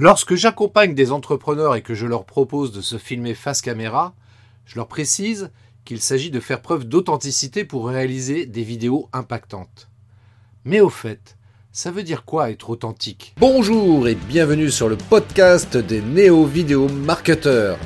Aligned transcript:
Lorsque 0.00 0.36
j'accompagne 0.36 0.94
des 0.94 1.10
entrepreneurs 1.10 1.74
et 1.74 1.82
que 1.82 1.96
je 1.96 2.06
leur 2.06 2.24
propose 2.24 2.70
de 2.70 2.80
se 2.80 2.98
filmer 2.98 3.34
face 3.34 3.60
caméra, 3.60 4.14
je 4.64 4.76
leur 4.76 4.86
précise 4.86 5.50
qu'il 5.84 6.00
s'agit 6.00 6.30
de 6.30 6.38
faire 6.38 6.62
preuve 6.62 6.84
d'authenticité 6.84 7.64
pour 7.64 7.88
réaliser 7.88 8.46
des 8.46 8.62
vidéos 8.62 9.08
impactantes. 9.12 9.88
Mais 10.64 10.78
au 10.78 10.88
fait, 10.88 11.36
ça 11.72 11.90
veut 11.90 12.04
dire 12.04 12.24
quoi 12.24 12.52
être 12.52 12.70
authentique? 12.70 13.34
Bonjour 13.40 14.06
et 14.06 14.14
bienvenue 14.14 14.70
sur 14.70 14.88
le 14.88 14.94
podcast 14.94 15.76
des 15.76 16.00
néo-vidéo 16.00 16.88
marketeurs. 16.88 17.76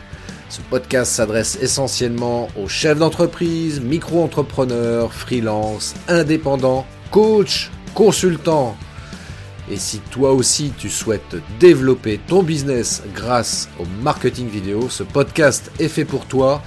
Ce 0.51 0.61
podcast 0.61 1.13
s'adresse 1.13 1.57
essentiellement 1.63 2.49
aux 2.63 2.69
chefs 2.69 2.99
d'entreprise, 2.99 3.81
micro-entrepreneurs, 3.81 5.15
freelance, 5.15 5.95
indépendants, 6.09 6.85
coachs, 7.11 7.71
consultants 7.95 8.77
et 9.71 9.77
si 9.77 10.01
toi 10.01 10.33
aussi 10.33 10.73
tu 10.77 10.89
souhaites 10.89 11.37
développer 11.61 12.19
ton 12.19 12.43
business 12.43 13.03
grâce 13.15 13.69
au 13.79 13.85
marketing 14.03 14.49
vidéo, 14.49 14.89
ce 14.89 15.03
podcast 15.03 15.71
est 15.79 15.89
fait 15.89 16.05
pour 16.05 16.27
toi. 16.27 16.63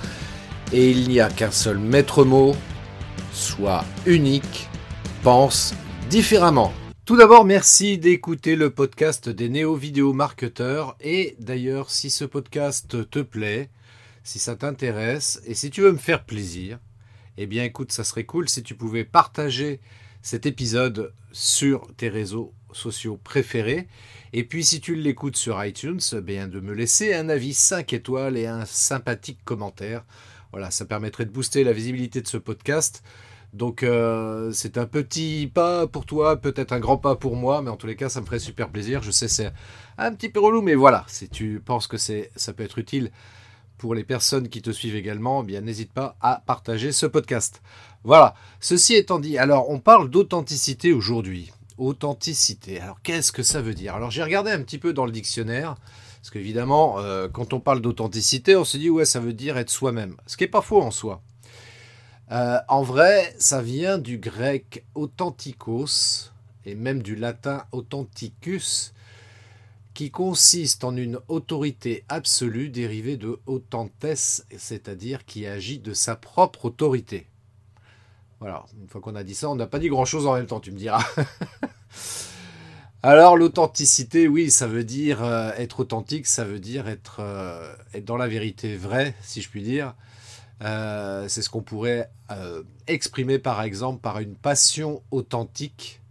Et 0.72 0.90
il 0.90 1.10
n'y 1.10 1.20
a 1.20 1.30
qu'un 1.30 1.52
seul 1.52 1.78
maître 1.78 2.24
mot, 2.24 2.56
sois 3.32 3.86
unique, 4.06 4.68
pense 5.22 5.74
différemment. 6.10 6.74
Tout 7.06 7.18
d'abord, 7.18 7.46
merci 7.46 8.00
d'écouter 8.00 8.56
le 8.56 8.72
podcast 8.72 9.30
des 9.30 9.50
néo-vidéo 9.50 10.12
marketeurs 10.14 10.96
et 11.02 11.36
d'ailleurs 11.40 11.92
si 11.92 12.10
ce 12.10 12.26
podcast 12.26 13.08
te 13.10 13.20
plaît, 13.20 13.70
si 14.24 14.40
ça 14.40 14.56
t'intéresse 14.56 15.40
et 15.46 15.54
si 15.54 15.70
tu 15.70 15.82
veux 15.82 15.92
me 15.92 15.98
faire 15.98 16.24
plaisir, 16.26 16.80
eh 17.38 17.46
bien 17.46 17.64
écoute, 17.64 17.92
ça 17.92 18.04
serait 18.04 18.24
cool 18.24 18.50
si 18.50 18.64
tu 18.64 18.74
pouvais 18.74 19.04
partager 19.04 19.82
cet 20.26 20.48
épisode 20.48 21.14
sur 21.32 21.88
tes 21.98 22.10
réseaux 22.10 22.52
sociaux 22.74 23.16
préférés. 23.24 23.88
Et 24.34 24.44
puis 24.44 24.66
si 24.66 24.82
tu 24.82 24.96
l'écoutes 24.96 25.38
sur 25.38 25.64
iTunes, 25.64 26.00
eh 26.14 26.22
bien 26.22 26.48
de 26.48 26.60
me 26.60 26.74
laisser 26.74 27.14
un 27.14 27.30
avis 27.30 27.54
5 27.54 27.94
étoiles 27.94 28.36
et 28.36 28.48
un 28.48 28.66
sympathique 28.66 29.38
commentaire. 29.46 30.04
Voilà, 30.52 30.72
ça 30.72 30.86
permettrait 30.86 31.26
de 31.26 31.30
booster 31.30 31.64
la 31.64 31.74
visibilité 31.74 32.22
de 32.22 32.28
ce 32.28 32.38
podcast. 32.38 33.04
Donc 33.54 33.84
euh, 33.84 34.52
c'est 34.52 34.80
un 34.80 34.88
petit 34.88 35.52
pas 35.54 35.86
pour 35.86 36.08
toi, 36.08 36.42
peut-être 36.42 36.72
un 36.72 36.80
grand 36.80 36.98
pas 36.98 37.16
pour 37.16 37.36
moi, 37.36 37.62
mais 37.62 37.70
en 37.70 37.78
tous 37.78 37.86
les 37.86 37.96
cas 37.96 38.10
ça 38.10 38.20
me 38.20 38.26
ferait 38.26 38.40
super 38.40 38.70
plaisir. 38.70 39.04
Je 39.04 39.12
sais 39.12 39.28
c'est 39.28 39.54
un 40.00 40.12
petit 40.12 40.30
peu 40.30 40.40
relou, 40.40 40.64
mais 40.64 40.74
voilà, 40.74 41.06
si 41.08 41.30
tu 41.30 41.62
penses 41.64 41.86
que 41.86 41.98
ça 41.98 42.54
peut 42.54 42.64
être 42.64 42.80
utile 42.80 43.12
pour 43.78 43.96
les 43.96 44.04
personnes 44.04 44.50
qui 44.50 44.62
te 44.62 44.72
suivent 44.72 44.96
également, 44.96 45.44
eh 45.44 45.46
bien 45.46 45.62
n'hésite 45.62 45.92
pas 45.92 46.16
à 46.22 46.44
partager 46.46 46.92
ce 46.92 47.06
podcast. 47.06 47.62
Voilà, 48.04 48.36
ceci 48.60 48.96
étant 48.96 49.20
dit, 49.20 49.38
alors 49.38 49.70
on 49.70 49.80
parle 49.80 50.10
d'authenticité 50.10 50.94
aujourd'hui 50.94 51.52
authenticité. 51.78 52.80
Alors 52.80 53.02
qu'est-ce 53.02 53.32
que 53.32 53.44
ça 53.44 53.62
veut 53.62 53.74
dire? 53.74 53.96
Alors 53.96 54.12
j'ai 54.12 54.24
regardé 54.24 54.52
un 54.52 54.62
petit 54.62 54.78
peu 54.78 54.94
dans 54.94 55.06
le 55.06 55.12
dictionnaire, 55.12 55.76
parce 56.22 56.32
qu'évidemment, 56.32 57.00
euh, 57.00 57.28
quand 57.28 57.54
on 57.54 57.60
parle 57.60 57.82
d'authenticité, 57.82 58.56
on 58.56 58.66
se 58.66 58.78
dit 58.78 58.90
ouais, 58.90 59.06
ça 59.06 59.20
veut 59.20 59.34
dire 59.34 59.58
être 59.58 59.70
soi-même. 59.70 60.16
Ce 60.26 60.38
qui 60.38 60.44
n'est 60.44 60.50
pas 60.50 60.62
faux 60.62 60.82
en 60.82 60.92
soi. 60.92 61.22
Euh, 62.32 62.58
en 62.68 62.82
vrai, 62.82 63.36
ça 63.38 63.62
vient 63.62 63.98
du 63.98 64.18
grec 64.18 64.86
authentikos 64.96 66.32
et 66.66 66.74
même 66.74 67.04
du 67.04 67.16
latin 67.16 67.66
authenticus, 67.72 68.94
qui 69.96 70.12
consiste 70.12 70.84
en 70.84 70.96
une 70.96 71.20
autorité 71.30 72.04
absolue 72.10 72.70
dérivée 72.70 73.16
de 73.16 73.40
autentes, 73.48 74.06
c'est-à-dire 74.06 75.26
qui 75.26 75.48
agit 75.48 75.80
de 75.80 75.94
sa 75.94 76.18
propre 76.18 76.66
autorité. 76.66 77.28
Voilà, 78.42 78.66
une 78.80 78.90
fois 78.90 79.00
qu'on 79.00 79.16
a 79.16 79.24
dit 79.24 79.34
ça, 79.34 79.50
on 79.50 79.56
n'a 79.56 79.68
pas 79.68 79.80
dit 79.80 79.88
grand-chose 79.88 80.28
en 80.28 80.34
même 80.34 80.48
temps, 80.48 80.60
tu 80.60 80.72
me 80.72 80.78
diras. 80.78 81.04
Alors 83.04 83.38
l'authenticité, 83.38 84.28
oui, 84.28 84.52
ça 84.52 84.68
veut 84.68 84.84
dire 84.84 85.24
euh, 85.24 85.52
être 85.58 85.80
authentique, 85.80 86.28
ça 86.28 86.44
veut 86.44 86.60
dire 86.60 86.90
être, 86.90 87.22
euh, 87.22 87.74
être, 87.94 88.04
dans 88.04 88.18
la 88.18 88.28
vérité 88.28 88.76
vraie, 88.76 89.16
si 89.22 89.42
je 89.42 89.50
puis 89.50 89.64
dire. 89.64 89.96
Euh, 90.62 91.28
c'est 91.30 91.42
ce 91.42 91.50
qu'on 91.50 91.62
pourrait 91.62 92.10
exprimer 92.88 93.40
par 93.40 93.62
exemple 93.62 94.02
par 94.02 94.20
une 94.20 94.36
passion 94.36 95.02
authentique. 95.12 96.02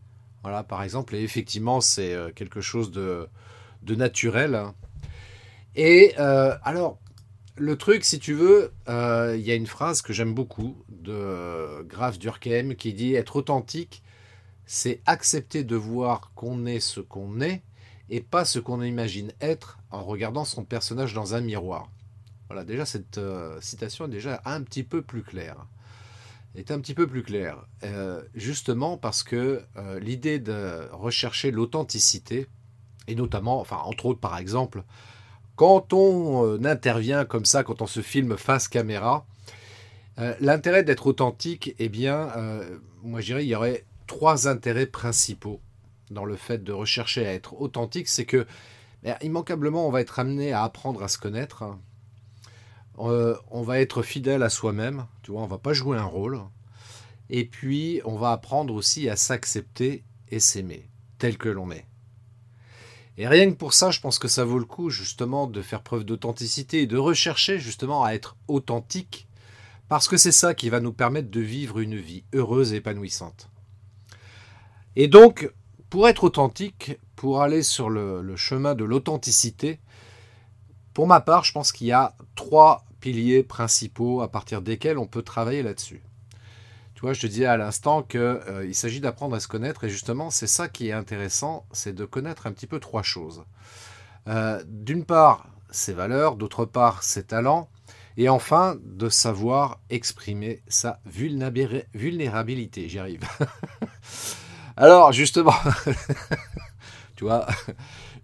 Voilà, 0.43 0.63
par 0.63 0.83
exemple, 0.83 1.15
et 1.17 1.23
effectivement, 1.23 1.81
c'est 1.81 2.17
quelque 2.35 2.61
chose 2.61 2.91
de, 2.91 3.29
de 3.85 3.95
naturel. 3.95 4.61
Et 5.77 6.15
alors, 6.17 6.99
le 7.57 7.77
truc, 7.77 8.05
si 8.05 8.19
tu 8.19 8.35
veux, 8.35 8.73
il 8.89 9.41
y 9.41 9.51
a 9.51 9.55
une 9.55 9.67
phrase 9.67 10.03
que 10.03 10.13
j'aime 10.13 10.35
beaucoup 10.35 10.85
de 10.89 11.83
Graf 11.83 12.19
Durkheim 12.19 12.75
qui 12.75 12.93
dit 12.93 13.15
être 13.15 13.37
authentique, 13.37 14.03
c'est 14.67 15.01
accepter 15.07 15.65
de 15.65 15.77
voir 15.77 16.33
qu'on 16.35 16.67
est 16.67 16.81
ce 16.81 17.01
qu'on 17.01 17.41
est 17.41 17.63
et 18.11 18.21
pas 18.21 18.45
ce 18.45 18.59
qu'on 18.59 18.83
imagine 18.83 19.33
être 19.41 19.79
en 19.91 20.03
regardant 20.03 20.45
son 20.45 20.65
personnage 20.65 21.15
dans 21.15 21.35
un 21.35 21.41
miroir. 21.41 21.91
Voilà, 22.49 22.65
déjà 22.65 22.85
cette 22.85 23.19
euh, 23.19 23.61
citation 23.61 24.07
est 24.07 24.11
déjà 24.11 24.43
un 24.45 24.63
petit 24.63 24.83
peu 24.83 25.03
plus 25.03 25.23
claire. 25.23 25.67
Est 26.55 26.71
un 26.71 26.79
petit 26.79 26.95
peu 26.95 27.07
plus 27.07 27.23
claire. 27.23 27.67
Euh, 27.83 28.23
justement 28.35 28.97
parce 28.97 29.23
que 29.23 29.63
euh, 29.77 29.99
l'idée 29.99 30.39
de 30.39 30.89
rechercher 30.93 31.51
l'authenticité, 31.51 32.47
et 33.09 33.15
notamment, 33.15 33.61
enfin 33.61 33.79
entre 33.85 34.07
autres 34.07 34.21
par 34.21 34.39
exemple, 34.39 34.85
quand 35.57 35.93
on 35.93 36.65
intervient 36.65 37.25
comme 37.25 37.45
ça, 37.45 37.63
quand 37.63 37.81
on 37.81 37.87
se 37.87 38.01
filme 38.01 38.37
face 38.37 38.67
caméra, 38.67 39.25
l'intérêt 40.41 40.83
d'être 40.83 41.07
authentique, 41.07 41.77
eh 41.79 41.89
bien, 41.89 42.33
moi 43.05 43.21
je 43.21 43.27
dirais, 43.27 43.45
il 43.45 43.49
y 43.49 43.55
aurait 43.55 43.85
trois 44.09 44.49
intérêts 44.49 44.87
principaux 44.87 45.61
dans 46.11 46.25
le 46.25 46.37
fait 46.37 46.63
de 46.63 46.73
rechercher 46.73 47.27
à 47.27 47.33
être 47.33 47.61
authentique, 47.61 48.09
c'est 48.09 48.25
que 48.25 48.47
ben, 49.03 49.17
immanquablement 49.23 49.87
on 49.87 49.91
va 49.91 50.01
être 50.01 50.19
amené 50.19 50.53
à 50.53 50.65
apprendre 50.65 51.03
à 51.03 51.09
se 51.09 51.19
connaître. 51.19 51.65
Euh, 52.99 53.37
on 53.51 53.63
va 53.63 53.81
être 53.81 54.03
fidèle 54.03 54.43
à 54.43 54.49
soi-même, 54.49 55.07
tu 55.23 55.33
vois, 55.33 55.43
on 55.43 55.47
va 55.47 55.59
pas 55.59 55.73
jouer 55.73 55.99
un 55.99 56.05
rôle. 56.05 56.41
Et 57.29 57.45
puis 57.45 58.01
on 58.05 58.17
va 58.17 58.33
apprendre 58.33 58.75
aussi 58.75 59.09
à 59.09 59.17
s'accepter 59.17 60.05
et 60.31 60.41
s'aimer 60.41 60.89
tel 61.19 61.37
que 61.37 61.49
l'on 61.49 61.71
est. 61.71 61.87
Et 63.17 63.29
rien 63.29 63.51
que 63.51 63.57
pour 63.57 63.75
ça, 63.75 63.91
je 63.91 64.01
pense 64.01 64.19
que 64.19 64.29
ça 64.29 64.45
vaut 64.45 64.59
le 64.59 64.65
coup 64.65 64.91
justement 64.91 65.47
de 65.47 65.63
faire 65.63 65.83
preuve 65.83 66.05
d'authenticité 66.05 66.83
et 66.83 66.87
de 66.87 66.99
rechercher 66.99 67.59
justement 67.59 68.05
à 68.05 68.13
être 68.13 68.37
authentique, 68.49 69.29
parce 69.89 70.09
que 70.09 70.17
c'est 70.17 70.33
ça 70.33 70.55
qui 70.55 70.69
va 70.69 70.81
nous 70.81 70.93
permettre 70.93 71.31
de 71.31 71.41
vivre 71.41 71.79
une 71.79 71.97
vie 71.97 72.25
heureuse 72.33 72.73
et 72.73 72.77
épanouissante. 72.77 73.49
Et 74.97 75.09
donc, 75.09 75.53
pour 75.91 76.09
être 76.09 76.25
authentique, 76.25 76.99
pour 77.15 77.43
aller 77.43 77.63
sur 77.63 77.89
le, 77.89 78.35
chemin 78.37 78.75
de 78.75 78.85
l'authenticité, 78.85 79.79
pour 80.93 81.07
ma 81.07 81.21
part, 81.21 81.45
je 81.45 81.53
pense 81.53 81.73
qu'il 81.73 81.87
y 81.87 81.93
a 81.93 82.17
trois 82.35 82.85
piliers 83.01 83.43
principaux 83.43 84.21
à 84.23 84.29
partir 84.29 84.63
desquels 84.63 84.99
on 84.99 85.07
peut 85.07 85.23
travailler 85.23 85.63
là-dessus. 85.63 86.03
Je 87.13 87.21
te 87.21 87.27
disais 87.27 87.47
à 87.47 87.57
l'instant 87.57 88.03
qu'il 88.03 88.21
euh, 88.21 88.73
s'agit 88.73 89.01
d'apprendre 89.01 89.37
à 89.37 89.41
se 89.41 89.49
connaître, 89.49 89.85
et 89.85 89.91
justement, 89.91 90.31
c'est 90.31 90.47
ça 90.47 90.69
qui 90.69 90.89
est 90.89 90.93
intéressant, 90.93 91.67
c'est 91.73 91.95
de 91.95 92.05
connaître 92.05 92.47
un 92.47 92.53
petit 92.53 92.67
peu 92.67 92.81
trois 92.81 93.03
choses. 93.03 93.45
Euh, 94.29 94.63
d'une 94.67 95.05
part, 95.05 95.49
ses 95.71 95.93
valeurs, 95.93 96.37
d'autre 96.37 96.65
part, 96.65 97.03
ses 97.03 97.25
talents, 97.25 97.69
et 98.17 98.29
enfin, 98.29 98.77
de 98.85 99.09
savoir 99.09 99.81
exprimer 99.91 100.63
sa 100.69 101.01
vulnérabilité. 101.05 102.89
J'y 102.89 102.99
arrive. 102.99 103.23
Alors, 104.77 105.13
justement, 105.13 105.55
tu 107.17 107.25
vois, 107.25 107.47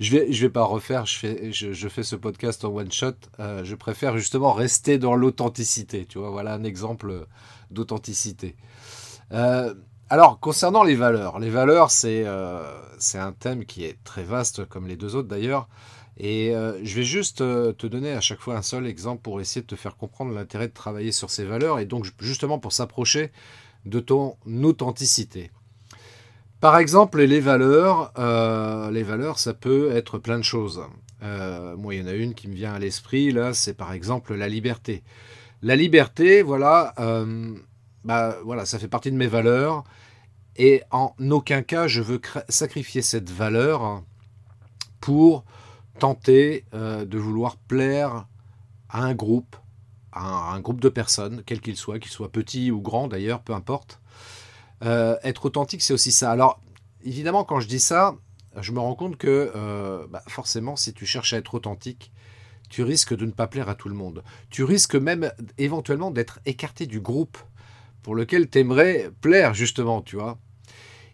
je 0.01 0.17
vais, 0.17 0.33
je 0.33 0.47
vais 0.47 0.51
pas 0.51 0.65
refaire, 0.65 1.07
je 1.07 1.17
fais, 1.17 1.53
je, 1.53 1.89
fais 1.89 2.03
ce 2.03 2.17
podcast 2.17 2.65
en 2.65 2.69
one 2.69 2.91
shot. 2.91 3.12
Euh, 3.39 3.65
je 3.65 3.75
préfère 3.75 4.17
justement 4.17 4.53
rester 4.53 4.99
dans 4.99 5.15
l'authenticité. 5.15 6.07
Tu 6.07 6.19
vois, 6.19 6.31
voilà 6.31 6.55
un 6.55 6.65
exemple 6.65 7.27
d'authenticité. 7.71 8.57
Euh, 9.33 9.75
alors, 10.09 10.41
concernant 10.41 10.83
les 10.83 10.97
valeurs, 10.97 11.39
les 11.39 11.51
valeurs, 11.51 11.91
c'est 11.91 12.25
euh, 12.27 12.63
un 13.15 13.33
thème 13.33 13.65
qui 13.65 13.85
est 13.85 13.97
très 14.05 14.25
vaste, 14.25 14.65
comme 14.65 14.87
les 14.87 14.97
deux 14.97 15.15
autres 15.15 15.29
d'ailleurs. 15.29 15.69
Et 16.23 16.53
je 16.83 16.97
vais 16.97 17.03
juste 17.03 17.38
te 17.38 17.87
donner 17.87 18.12
à 18.12 18.21
chaque 18.21 18.41
fois 18.41 18.55
un 18.55 18.61
seul 18.61 18.87
exemple 18.87 19.23
pour 19.23 19.41
essayer 19.41 19.62
de 19.62 19.67
te 19.67 19.75
faire 19.75 19.97
comprendre 19.97 20.35
l'intérêt 20.35 20.69
de 20.69 20.75
travailler 20.75 21.12
sur 21.12 21.31
ces 21.31 21.47
valeurs 21.47 21.79
et 21.79 21.87
donc 21.87 22.06
justement 22.19 22.59
pour 22.59 22.73
s'approcher 22.73 23.32
de 23.87 24.00
ton 24.00 24.37
authenticité. 24.62 25.50
Par 26.61 26.76
exemple, 26.76 27.23
les 27.23 27.41
valeurs, 27.41 28.12
euh, 28.19 28.91
les 28.91 29.03
valeurs, 29.03 29.38
ça 29.38 29.55
peut 29.55 29.93
être 29.93 30.19
plein 30.19 30.38
de 30.38 30.44
choses. 30.44 30.83
Euh, 31.23 31.75
moi, 31.76 31.94
il 31.94 32.03
y 32.03 32.05
en 32.05 32.06
a 32.06 32.12
une 32.12 32.35
qui 32.35 32.49
me 32.49 32.55
vient 32.55 32.75
à 32.75 32.79
l'esprit, 32.79 33.33
là, 33.33 33.55
c'est 33.55 33.73
par 33.73 33.94
exemple 33.94 34.35
la 34.35 34.47
liberté. 34.47 35.03
La 35.62 35.75
liberté, 35.75 36.43
voilà, 36.43 36.93
euh, 36.99 37.55
bah, 38.05 38.37
voilà, 38.44 38.64
ça 38.67 38.79
fait 38.79 38.88
partie 38.88 39.11
de 39.11 39.17
mes 39.17 39.26
valeurs, 39.26 39.85
et 40.56 40.82
en 40.91 41.14
aucun 41.31 41.62
cas 41.62 41.87
je 41.87 42.02
veux 42.02 42.20
sacrifier 42.49 43.02
cette 43.02 43.31
valeur 43.31 44.02
pour 45.00 45.44
tenter 45.99 46.64
de 46.73 47.19
vouloir 47.19 47.56
plaire 47.56 48.26
à 48.88 49.02
un 49.02 49.14
groupe, 49.14 49.56
à 50.12 50.52
un 50.52 50.61
groupe 50.61 50.81
de 50.81 50.88
personnes, 50.88 51.43
quel 51.47 51.61
qu'il 51.61 51.76
soit, 51.76 51.99
qu'il 51.99 52.11
soit 52.11 52.31
petit 52.31 52.70
ou 52.70 52.81
grand 52.81 53.08
d'ailleurs, 53.08 53.43
peu 53.43 53.55
importe. 53.55 54.00
Euh, 54.82 55.17
être 55.23 55.47
authentique, 55.47 55.82
c'est 55.82 55.93
aussi 55.93 56.12
ça. 56.12 56.31
Alors, 56.31 56.61
évidemment, 57.05 57.44
quand 57.44 57.61
je 57.61 57.69
dis 57.69 57.81
ça, 57.81 58.17
je 58.61 58.73
me 58.73 58.81
rends 58.81 58.94
compte 58.94 59.17
que 59.17 59.52
bah, 60.11 60.23
forcément, 60.26 60.76
si 60.76 60.93
tu 60.93 61.06
cherches 61.06 61.32
à 61.32 61.37
être 61.37 61.55
authentique, 61.55 62.12
tu 62.70 62.82
risques 62.82 63.14
de 63.14 63.26
ne 63.26 63.32
pas 63.32 63.47
plaire 63.47 63.69
à 63.69 63.75
tout 63.75 63.88
le 63.88 63.94
monde. 63.94 64.23
Tu 64.49 64.64
risques 64.64 64.94
même 64.94 65.31
éventuellement 65.58 66.11
d'être 66.11 66.41
écarté 66.47 66.87
du 66.87 67.00
groupe 67.00 67.37
pour 68.02 68.14
lequel 68.14 68.49
tu 68.49 68.58
aimerais 68.58 69.11
plaire, 69.20 69.55
justement, 69.55 70.02
tu 70.02 70.17
vois. 70.17 70.38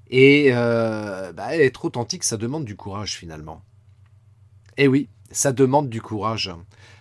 Et 0.08 0.50
bah, 0.52 1.56
être 1.56 1.84
authentique, 1.84 2.24
ça 2.24 2.36
demande 2.36 2.64
du 2.64 2.76
courage, 2.76 3.16
finalement. 3.16 3.62
Eh 4.76 4.88
oui, 4.88 5.08
ça 5.30 5.52
demande 5.52 5.88
du 5.88 6.00
courage. 6.00 6.52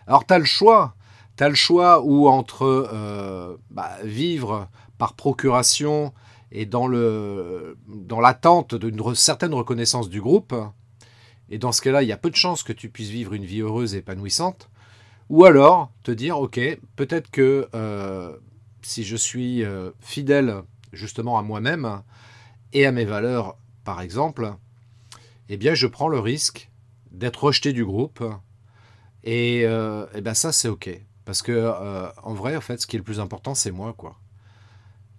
Alors, 0.08 0.26
tu 0.26 0.34
as 0.34 0.40
le 0.40 0.46
choix. 0.46 0.96
Tu 1.38 1.44
as 1.44 1.50
le 1.50 1.56
choix 1.56 2.02
ou 2.02 2.28
entre 2.28 3.60
bah, 3.70 3.98
vivre 4.04 4.70
par 4.98 5.14
procuration 5.14 6.14
et 6.52 6.66
dans 6.66 6.88
l'attente 6.88 8.76
d'une 8.76 9.16
certaine 9.16 9.54
reconnaissance 9.54 10.10
du 10.10 10.22
groupe, 10.22 10.56
et 11.50 11.58
dans 11.58 11.72
ce 11.72 11.82
cas-là, 11.82 12.02
il 12.02 12.08
y 12.08 12.12
a 12.14 12.18
peu 12.18 12.30
de 12.30 12.36
chances 12.36 12.64
que 12.64 12.74
tu 12.74 12.90
puisses 12.90 13.10
vivre 13.10 13.34
une 13.34 13.46
vie 13.46 13.60
heureuse 13.62 13.94
et 13.94 13.98
épanouissante, 13.98 14.70
ou 15.30 15.44
alors 15.46 15.92
te 16.04 16.12
dire, 16.12 16.40
ok, 16.40 16.60
peut-être 16.96 17.30
que 17.30 17.68
euh, 17.76 18.38
si 18.86 19.04
je 19.04 19.16
suis 19.16 19.64
euh, 19.64 19.90
fidèle 20.00 20.62
justement 20.94 21.40
à 21.40 21.42
moi-même 21.42 22.04
et 22.72 22.86
à 22.86 22.92
mes 22.92 23.06
valeurs, 23.06 23.58
par 23.84 24.00
exemple, 24.00 24.54
eh 25.50 25.58
bien 25.58 25.74
je 25.74 25.88
prends 25.88 26.08
le 26.08 26.20
risque 26.20 26.70
d'être 27.12 27.46
rejeté 27.46 27.74
du 27.74 27.84
groupe, 27.84 28.24
et, 29.24 29.64
euh, 29.66 30.06
eh 30.14 30.22
ben 30.22 30.36
ça 30.36 30.52
c'est 30.52 30.68
ok, 30.68 30.90
parce 31.26 31.42
que 31.42 31.74
en 32.22 32.34
vrai, 32.36 32.56
en 32.56 32.62
fait, 32.62 32.80
ce 32.80 32.86
qui 32.86 32.96
est 32.96 33.00
le 33.00 33.04
plus 33.04 33.20
important, 33.20 33.56
c'est 33.56 33.72
moi, 33.72 33.94
quoi. 33.98 34.20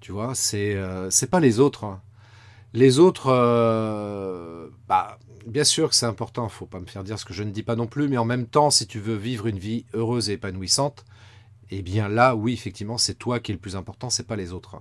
Tu 0.00 0.12
vois, 0.12 0.34
c'est 0.34 0.76
c'est 1.10 1.30
pas 1.30 1.40
les 1.40 1.58
autres. 1.58 1.84
Hein. 1.84 2.00
Les 2.72 3.00
autres, 3.00 3.30
bah, 4.86 5.18
bien 5.46 5.64
sûr 5.64 5.88
que 5.88 5.96
c'est 5.96 6.06
important, 6.06 6.48
faut 6.48 6.66
pas 6.66 6.80
me 6.80 6.86
faire 6.86 7.02
dire 7.02 7.18
ce 7.18 7.24
que 7.24 7.34
je 7.34 7.42
ne 7.42 7.50
dis 7.50 7.64
pas 7.64 7.74
non 7.74 7.88
plus, 7.88 8.08
mais 8.08 8.18
en 8.18 8.24
même 8.24 8.46
temps, 8.46 8.70
si 8.70 8.86
tu 8.86 9.00
veux 9.00 9.16
vivre 9.16 9.48
une 9.48 9.58
vie 9.58 9.86
heureuse 9.94 10.30
et 10.30 10.34
épanouissante, 10.34 11.04
eh 11.70 11.82
bien 11.82 12.08
là, 12.08 12.34
oui, 12.36 12.52
effectivement, 12.52 12.98
c'est 12.98 13.14
toi 13.14 13.40
qui 13.40 13.52
est 13.52 13.54
le 13.54 13.60
plus 13.60 13.76
important, 13.76 14.10
c'est 14.10 14.26
pas 14.26 14.36
les 14.36 14.52
autres. 14.52 14.80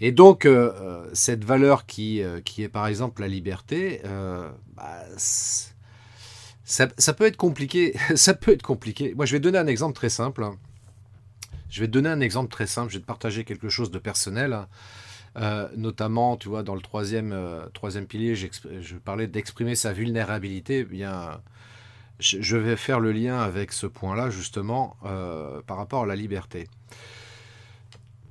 Et 0.00 0.12
donc, 0.12 0.44
euh, 0.44 0.72
euh, 0.80 1.10
cette 1.14 1.44
valeur 1.44 1.86
qui, 1.86 2.22
euh, 2.22 2.40
qui 2.40 2.62
est 2.62 2.68
par 2.68 2.86
exemple 2.86 3.22
la 3.22 3.28
liberté, 3.28 4.02
bah, 4.74 5.04
ça, 6.64 6.86
peut 6.86 7.26
être 7.26 7.36
compliqué. 7.36 7.96
ça 8.14 8.34
peut 8.34 8.52
être 8.52 8.62
compliqué. 8.62 9.14
Moi, 9.14 9.26
je 9.26 9.32
vais 9.32 9.40
donner 9.40 9.58
un 9.58 9.66
exemple 9.66 9.94
très 9.94 10.10
simple. 10.10 10.50
Je 11.70 11.80
vais 11.80 11.86
te 11.86 11.92
donner 11.92 12.08
un 12.08 12.20
exemple 12.20 12.50
très 12.50 12.66
simple. 12.66 12.90
Je 12.90 12.98
vais 12.98 13.02
te 13.02 13.06
partager 13.06 13.44
quelque 13.44 13.68
chose 13.68 13.90
de 13.90 13.98
personnel. 13.98 14.66
Euh, 15.36 15.68
notamment, 15.76 16.36
tu 16.36 16.48
vois, 16.48 16.62
dans 16.62 16.74
le 16.74 16.80
troisième, 16.80 17.34
troisième 17.74 18.06
pilier, 18.06 18.34
je 18.34 18.96
parlais 18.96 19.26
d'exprimer 19.26 19.74
sa 19.74 19.92
vulnérabilité. 19.92 20.84
Bien, 20.84 21.40
je, 22.18 22.56
vais 22.56 22.76
faire 22.76 23.00
le 23.00 23.12
lien 23.12 23.38
avec 23.38 23.72
ce 23.72 23.86
point-là, 23.86 24.30
justement, 24.30 24.96
euh, 25.04 25.60
par 25.66 25.76
rapport 25.76 26.04
à 26.04 26.06
la 26.06 26.16
liberté. 26.16 26.68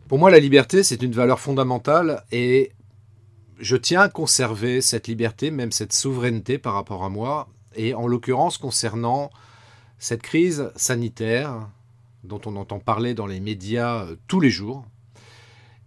Pour 0.08 0.20
moi, 0.20 0.30
la 0.30 0.40
liberté, 0.40 0.84
c'est 0.84 1.02
une 1.02 1.12
valeur 1.12 1.40
fondamentale 1.40 2.24
et 2.32 2.72
je 3.60 3.76
tiens 3.76 4.02
à 4.02 4.10
conserver 4.10 4.82
cette 4.82 5.08
liberté, 5.08 5.52
même 5.52 5.72
cette 5.72 5.94
souveraineté 5.94 6.58
par 6.58 6.74
rapport 6.74 7.04
à 7.04 7.10
moi. 7.10 7.48
Et 7.76 7.94
en 7.94 8.08
l'occurrence, 8.08 8.58
concernant 8.58 9.30
cette 9.98 10.22
crise 10.22 10.72
sanitaire 10.76 11.70
dont 12.24 12.42
on 12.46 12.56
entend 12.56 12.80
parler 12.80 13.14
dans 13.14 13.28
les 13.28 13.40
médias 13.40 14.08
tous 14.28 14.40
les 14.40 14.50
jours, 14.50 14.86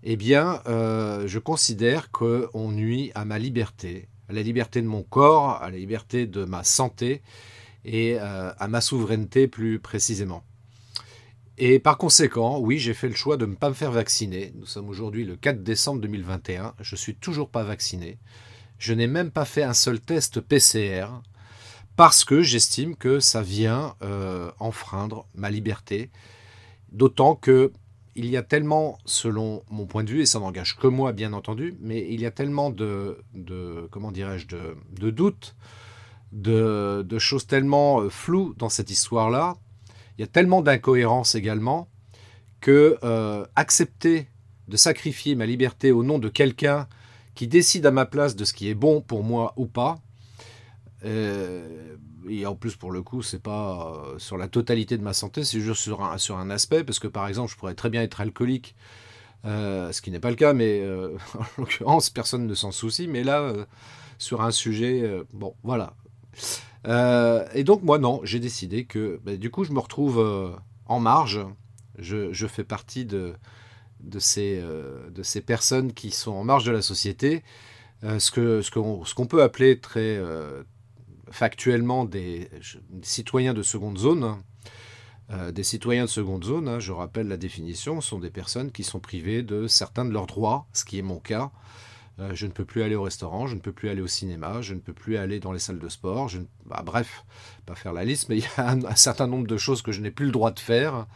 eh 0.05 0.17
bien, 0.17 0.63
euh, 0.67 1.27
je 1.27 1.39
considère 1.39 2.11
qu'on 2.11 2.71
nuit 2.71 3.11
à 3.15 3.25
ma 3.25 3.39
liberté, 3.39 4.09
à 4.29 4.33
la 4.33 4.43
liberté 4.43 4.81
de 4.81 4.87
mon 4.87 5.03
corps, 5.03 5.61
à 5.63 5.71
la 5.71 5.77
liberté 5.77 6.27
de 6.27 6.45
ma 6.45 6.63
santé 6.63 7.23
et 7.89 8.19
euh, 8.21 8.53
à 8.59 8.69
ma 8.69 8.81
souveraineté 8.81 9.49
plus 9.49 9.79
précisément. 9.79 10.45
Et 11.57 11.79
par 11.79 11.97
conséquent, 11.99 12.59
oui, 12.61 12.79
j'ai 12.79 12.95
fait 12.95 13.09
le 13.09 13.15
choix 13.15 13.37
de 13.37 13.47
ne 13.47 13.55
pas 13.55 13.71
me 13.71 13.75
faire 13.75 13.91
vacciner. 13.91 14.53
Nous 14.57 14.67
sommes 14.67 14.89
aujourd'hui 14.89 15.25
le 15.25 15.37
4 15.37 15.63
décembre 15.63 16.01
2021. 16.03 16.75
Je 16.81 16.95
ne 16.95 16.99
suis 16.99 17.17
toujours 17.17 17.49
pas 17.49 17.65
vacciné. 17.65 18.19
Je 18.79 18.93
n'ai 18.93 19.07
même 19.07 19.31
pas 19.31 19.45
fait 19.45 19.63
un 19.63 19.73
seul 19.73 20.01
test 20.01 20.41
PCR 20.41 21.07
parce 21.97 22.25
que 22.25 22.43
j'estime 22.43 22.95
que 22.95 23.21
ça 23.21 23.43
vient 23.43 23.97
euh, 24.03 24.53
enfreindre 24.61 25.27
ma 25.35 25.51
liberté. 25.51 26.11
D'autant 26.93 27.35
que 27.35 27.73
il 28.15 28.27
y 28.27 28.37
a 28.37 28.43
tellement, 28.43 28.99
selon 29.05 29.63
mon 29.71 29.87
point 29.87 30.03
de 30.03 30.11
vue, 30.11 30.23
et 30.23 30.27
ça 30.27 30.41
n'engage 30.41 30.77
que 30.77 30.89
moi 30.89 31.13
bien 31.13 31.33
entendu, 31.33 31.77
mais 31.81 32.05
il 32.11 32.21
y 32.21 32.27
a 32.27 32.33
tellement 32.33 32.71
de, 32.71 33.17
comment 33.93 34.11
dirais-je, 34.11 34.49
de, 34.49 35.11
doutes, 35.11 35.55
de, 36.33 37.19
choses 37.19 37.47
tellement 37.47 38.01
euh, 38.01 38.11
floues 38.11 38.55
dans 38.57 38.69
cette 38.69 38.91
histoire-là, 38.91 39.57
il 40.17 40.23
y 40.23 40.25
a 40.25 40.27
tellement 40.27 40.63
d'incohérences 40.63 41.35
également, 41.35 41.89
que 42.61 42.99
euh, 43.05 43.47
accepter 43.55 44.29
de 44.67 44.77
sacrifier 44.77 45.35
ma 45.37 45.47
liberté 45.47 45.93
au 45.93 46.03
nom 46.03 46.19
de 46.19 46.29
quelqu'un 46.29 46.89
qui 47.35 47.47
décide 47.47 47.87
à 47.87 47.93
ma 47.93 48.05
place 48.05 48.35
de 48.35 48.45
ce 48.45 48.53
qui 48.53 48.69
est 48.69 48.75
bon 48.75 49.01
pour 49.01 49.23
moi 49.23 49.55
ou 49.57 49.67
pas, 49.67 49.99
euh, 51.05 51.95
et 52.29 52.45
en 52.45 52.57
plus, 52.57 52.75
pour 52.75 52.91
le 52.91 53.01
coup, 53.01 53.23
c'est 53.23 53.41
pas 53.41 54.03
sur 54.19 54.37
la 54.37 54.49
totalité 54.49 54.99
de 54.99 55.03
ma 55.03 55.13
santé, 55.13 55.45
c'est 55.45 55.61
juste 55.61 55.83
sur 55.83 56.03
un, 56.03 56.19
sur 56.19 56.37
un 56.37 56.51
aspect, 56.51 56.83
parce 56.83 56.99
que 56.99 57.07
par 57.07 57.29
exemple, 57.29 57.53
je 57.53 57.57
pourrais 57.57 57.75
très 57.75 57.89
bien 57.89 58.03
être 58.03 58.21
alcoolique, 58.21 58.75
ce 59.45 60.03
qui 60.03 60.11
n'est 60.11 60.21
pas 60.21 60.31
le 60.31 60.37
cas, 60.37 60.53
mais 60.53 60.85
en 61.39 61.45
l'occurrence, 61.57 62.11
personne 62.11 62.47
ne 62.47 62.55
s'en 62.55 62.73
soucie. 62.73 63.07
Mais 63.07 63.23
là, 63.23 63.55
sur 64.19 64.43
un 64.43 64.51
sujet, 64.51 65.09
bon, 65.33 65.55
voilà. 65.63 65.95
Et 66.87 67.65
donc, 67.65 67.83
moi, 67.83 67.99
non, 67.99 68.21
j'ai 68.25 68.41
décidé 68.41 68.85
que, 68.85 69.21
bah, 69.25 69.37
du 69.37 69.51
coup, 69.51 69.65
je 69.65 69.73
me 69.73 69.81
retrouve 69.81 70.57
en 70.87 71.01
marge. 71.01 71.41
Je, 71.99 72.47
fais 72.47 72.65
partie 72.65 73.05
de, 73.05 73.35
de, 74.01 74.19
ces, 74.19 74.63
personnes 75.45 75.93
qui 75.93 76.11
sont 76.11 76.33
en 76.33 76.45
marge 76.45 76.65
de 76.65 76.73
la 76.73 76.83
société. 76.83 77.43
ce 78.03 79.15
qu'on 79.15 79.27
peut 79.27 79.43
appeler 79.43 79.81
très, 79.81 80.19
factuellement 81.31 82.05
des, 82.05 82.49
citoyens 83.03 83.55
de 83.55 83.63
seconde 83.63 83.99
zone. 83.99 84.37
Euh, 85.31 85.53
des 85.53 85.63
citoyens 85.63 86.05
de 86.05 86.11
seconde 86.11 86.45
zone, 86.45 86.69
hein, 86.69 86.79
je 86.79 86.91
rappelle 86.91 87.29
la 87.29 87.37
définition, 87.37 88.01
sont 88.01 88.19
des 88.19 88.31
personnes 88.31 88.73
qui 88.73 88.83
sont 88.83 88.99
privées 88.99 89.43
de 89.43 89.67
certains 89.67 90.07
de 90.07 90.11
leurs 90.11 90.27
droits, 90.27 90.67
ce 90.73 90.87
qui 90.87 90.99
est 90.99 91.03
mon 91.03 91.19
cas. 91.19 91.51
Euh, 92.21 92.31
je 92.35 92.47
ne 92.47 92.51
peux 92.53 92.65
plus 92.65 92.83
aller 92.83 92.97
au 92.97 93.03
restaurant, 93.03 93.47
je 93.47 93.55
ne 93.55 93.61
peux 93.61 93.71
plus 93.71 93.89
aller 93.89 94.01
au 94.01 94.09
cinéma, 94.09 94.61
je 94.61 94.75
ne 94.75 94.81
peux 94.81 94.93
plus 94.93 95.17
aller 95.17 95.39
dans 95.39 95.53
les 95.53 95.61
salles 95.61 95.79
de 95.79 95.89
sport. 95.89 96.29
Bah, 96.67 96.83
bref, 96.85 97.25
pas 97.65 97.77
faire 97.77 97.93
la 97.93 98.05
liste, 98.05 98.29
mais 98.29 98.39
il 98.39 98.43
y 98.43 98.49
a 98.57 98.71
un, 98.73 98.97
certain 98.97 99.29
nombre 99.29 99.47
de 99.47 99.57
choses 99.57 99.83
que 99.83 99.93
je 99.93 100.01
n'ai 100.01 100.11
plus 100.11 100.27
le 100.27 100.33
droit 100.33 100.51
de 100.51 100.59
faire. 100.59 101.07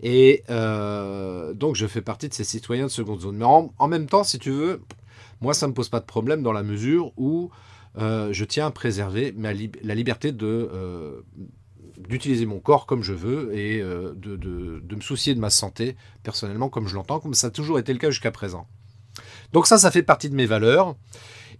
Et 0.00 0.42
euh, 0.50 1.52
donc 1.52 1.76
je 1.76 1.86
fais 1.86 2.00
partie 2.00 2.28
de 2.28 2.34
ces 2.34 2.44
citoyens 2.44 2.84
de 2.84 2.90
seconde 2.90 3.20
zone. 3.20 3.36
Mais 3.36 3.44
en, 3.44 3.88
même 3.88 4.06
temps, 4.06 4.24
si 4.24 4.38
tu 4.38 4.50
veux, 4.50 4.82
moi 5.40 5.52
ça 5.54 5.66
ne 5.66 5.72
me 5.72 5.74
pose 5.74 5.90
pas 5.90 6.00
de 6.00 6.06
problème 6.06 6.42
dans 6.42 6.52
la 6.52 6.62
mesure 6.62 7.12
où 7.18 7.50
euh, 7.98 8.32
je 8.32 8.44
tiens 8.46 8.66
à 8.68 8.70
préserver 8.70 9.34
la 9.36 9.94
liberté 9.94 10.32
d'utiliser 11.98 12.46
mon 12.46 12.58
corps 12.58 12.86
comme 12.86 13.02
je 13.02 13.12
veux 13.12 13.54
et 13.54 13.80
de, 13.80 14.94
me 14.94 15.00
soucier 15.02 15.34
de 15.34 15.40
ma 15.40 15.50
santé 15.50 15.94
personnellement 16.22 16.70
comme 16.70 16.88
je 16.88 16.94
l'entends, 16.94 17.20
comme 17.20 17.34
ça 17.34 17.48
a 17.48 17.50
toujours 17.50 17.78
été 17.78 17.92
le 17.92 17.98
cas 17.98 18.08
jusqu'à 18.10 18.32
présent. 18.32 18.66
Donc 19.52 19.66
ça, 19.66 19.78
ça 19.78 19.90
fait 19.90 20.02
partie 20.02 20.30
de 20.30 20.34
mes 20.34 20.46
valeurs. 20.46 20.96